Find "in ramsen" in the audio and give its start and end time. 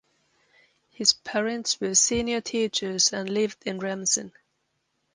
3.67-4.31